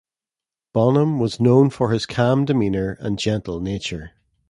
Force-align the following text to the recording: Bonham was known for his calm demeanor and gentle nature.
Bonham 0.73 1.19
was 1.19 1.39
known 1.39 1.69
for 1.69 1.91
his 1.91 2.07
calm 2.07 2.43
demeanor 2.43 2.97
and 3.01 3.19
gentle 3.19 3.59
nature. 3.61 4.13